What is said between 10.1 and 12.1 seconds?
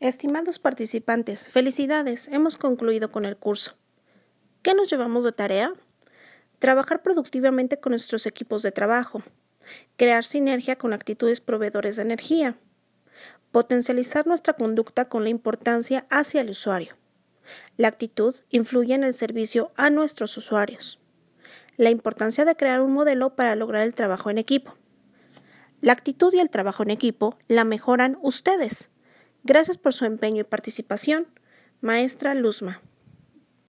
sinergia con actitudes proveedores de